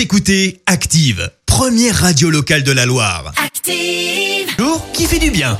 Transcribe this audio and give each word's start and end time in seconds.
Vous 0.00 0.04
écoutez 0.04 0.62
Active, 0.64 1.30
première 1.44 1.94
radio 1.94 2.30
locale 2.30 2.62
de 2.62 2.72
la 2.72 2.86
Loire. 2.86 3.34
Active. 3.44 4.48
Jour 4.58 4.82
qui 4.94 5.04
fait 5.04 5.18
du 5.18 5.30
bien? 5.30 5.58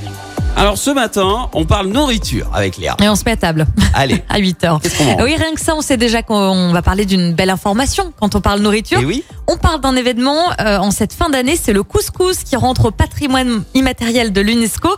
Alors 0.57 0.79
ce 0.79 0.91
matin, 0.91 1.51
on 1.53 1.67
parle 1.67 1.89
nourriture 1.89 2.51
avec 2.55 2.79
Léa. 2.79 2.97
Et 3.03 3.09
on 3.11 3.17
se 3.17 3.25
met 3.25 3.33
à 3.33 3.37
table 3.37 3.67
Allez. 3.93 4.23
à 4.31 4.39
8 4.39 4.65
heures. 4.65 4.81
Qu'est-ce 4.81 4.97
qu'on 4.97 5.05
mange? 5.05 5.23
Oui, 5.23 5.37
rien 5.37 5.55
que 5.55 5.61
ça, 5.61 5.75
on 5.77 5.83
sait 5.83 5.99
déjà 5.99 6.23
qu'on 6.23 6.73
va 6.73 6.81
parler 6.81 7.05
d'une 7.05 7.35
belle 7.35 7.51
information 7.51 8.15
quand 8.19 8.35
on 8.35 8.41
parle 8.41 8.61
nourriture. 8.61 9.01
Et 9.01 9.05
oui, 9.05 9.25
On 9.47 9.59
parle 9.59 9.83
d'un 9.83 9.95
événement 9.95 10.51
euh, 10.59 10.79
en 10.79 10.91
cette 10.91 11.13
fin 11.13 11.29
d'année, 11.29 11.57
c'est 11.63 11.75
le 11.75 11.83
couscous 11.83 12.43
qui 12.43 12.57
rentre 12.57 12.87
au 12.87 12.91
patrimoine 12.91 13.65
immatériel 13.75 14.33
de 14.33 14.41
l'UNESCO. 14.41 14.89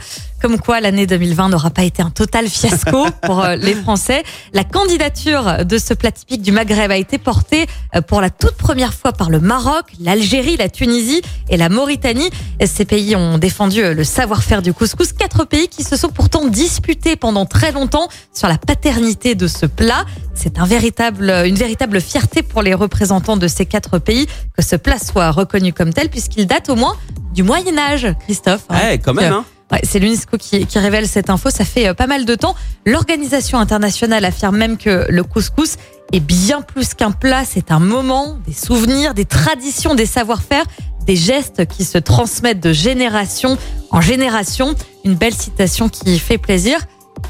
Comme 0.42 0.58
quoi, 0.58 0.80
l'année 0.80 1.06
2020 1.06 1.50
n'aura 1.50 1.70
pas 1.70 1.84
été 1.84 2.02
un 2.02 2.10
total 2.10 2.48
fiasco 2.48 3.06
pour 3.22 3.44
euh, 3.44 3.54
les 3.54 3.76
Français. 3.76 4.24
La 4.52 4.64
candidature 4.64 5.64
de 5.64 5.78
ce 5.78 5.94
plat 5.94 6.10
typique 6.10 6.42
du 6.42 6.50
Maghreb 6.50 6.90
a 6.90 6.96
été 6.96 7.16
portée 7.16 7.68
euh, 7.94 8.00
pour 8.00 8.20
la 8.20 8.28
toute 8.28 8.56
première 8.56 8.92
fois 8.92 9.12
par 9.12 9.30
le 9.30 9.38
Maroc, 9.38 9.84
l'Algérie, 10.00 10.56
la 10.56 10.68
Tunisie 10.68 11.22
et 11.48 11.56
la 11.56 11.68
Mauritanie. 11.68 12.28
Ces 12.66 12.84
pays 12.84 13.14
ont 13.14 13.38
défendu 13.38 13.84
euh, 13.84 13.94
le 13.94 14.02
savoir-faire 14.02 14.62
du 14.62 14.72
couscous. 14.72 15.12
Quatre 15.12 15.44
pays 15.44 15.68
qui 15.68 15.84
se 15.84 15.96
sont 15.96 16.08
pourtant 16.08 16.48
disputés 16.48 17.14
pendant 17.14 17.46
très 17.46 17.70
longtemps 17.70 18.08
sur 18.34 18.48
la 18.48 18.58
paternité 18.58 19.36
de 19.36 19.46
ce 19.46 19.66
plat. 19.66 20.04
C'est 20.34 20.58
un 20.58 20.66
véritable, 20.66 21.30
une 21.46 21.54
véritable 21.54 22.00
fierté 22.00 22.42
pour 22.42 22.62
les 22.62 22.74
représentants 22.74 23.36
de 23.36 23.46
ces 23.46 23.64
quatre 23.64 24.00
pays 24.00 24.26
que 24.56 24.62
ce 24.64 24.74
plat 24.74 24.98
soit 24.98 25.30
reconnu 25.30 25.72
comme 25.72 25.92
tel, 25.92 26.08
puisqu'il 26.08 26.48
date 26.48 26.68
au 26.68 26.74
moins 26.74 26.96
du 27.32 27.44
Moyen 27.44 27.78
Âge, 27.78 28.08
Christophe. 28.24 28.64
hein. 28.70 28.76
ouais, 28.82 28.98
quand 28.98 29.14
même. 29.14 29.32
Hein. 29.32 29.44
Ouais, 29.72 29.80
c'est 29.84 29.98
l'UNESCO 29.98 30.36
qui, 30.36 30.66
qui 30.66 30.78
révèle 30.78 31.06
cette 31.08 31.30
info. 31.30 31.48
Ça 31.50 31.64
fait 31.64 31.88
euh, 31.88 31.94
pas 31.94 32.06
mal 32.06 32.24
de 32.26 32.34
temps. 32.34 32.54
L'organisation 32.86 33.58
internationale 33.58 34.24
affirme 34.24 34.56
même 34.56 34.76
que 34.76 35.06
le 35.08 35.24
couscous 35.24 35.76
est 36.12 36.20
bien 36.20 36.60
plus 36.60 36.92
qu'un 36.94 37.10
plat. 37.10 37.44
C'est 37.46 37.70
un 37.72 37.78
moment, 37.78 38.36
des 38.46 38.52
souvenirs, 38.52 39.14
des 39.14 39.24
traditions, 39.24 39.94
des 39.94 40.04
savoir-faire, 40.06 40.64
des 41.06 41.16
gestes 41.16 41.64
qui 41.66 41.84
se 41.84 41.96
transmettent 41.98 42.62
de 42.62 42.72
génération 42.72 43.56
en 43.90 44.00
génération. 44.02 44.74
Une 45.04 45.14
belle 45.14 45.34
citation 45.34 45.88
qui 45.88 46.18
fait 46.18 46.38
plaisir 46.38 46.78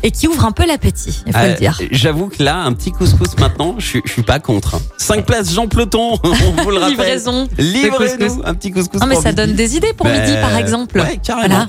et 0.02 0.10
qui 0.10 0.26
ouvre 0.26 0.44
un 0.44 0.52
peu 0.52 0.66
l'appétit, 0.66 1.22
il 1.26 1.32
faut 1.32 1.38
Euh, 1.38 1.52
le 1.52 1.58
dire. 1.58 1.78
J'avoue 1.90 2.28
que 2.28 2.42
là, 2.42 2.56
un 2.56 2.72
petit 2.72 2.90
couscous 2.92 3.36
maintenant, 3.38 3.74
je 3.78 3.98
je 4.04 4.10
suis 4.12 4.22
pas 4.22 4.38
contre. 4.40 4.80
5 4.98 5.26
places 5.26 5.52
Jean 5.52 5.68
Peloton, 5.68 6.18
on 6.24 6.62
vous 6.62 6.70
le 6.70 6.78
rappelle. 6.78 6.90
Livraison. 6.96 7.48
Livrez-nous 7.58 8.42
un 8.44 8.54
petit 8.54 8.70
couscous. 8.70 9.00
Non, 9.00 9.06
mais 9.06 9.14
pour 9.14 9.22
ça 9.22 9.30
midi. 9.30 9.42
donne 9.42 9.54
des 9.54 9.76
idées 9.76 9.92
pour 9.92 10.06
Ben, 10.06 10.20
midi, 10.20 10.34
par 10.40 10.56
exemple. 10.56 10.98
Ouais, 10.98 11.18
carrément. 11.22 11.48
Voilà. 11.48 11.68